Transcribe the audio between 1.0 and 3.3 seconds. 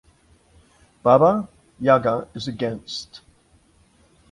Baba Yaga is against!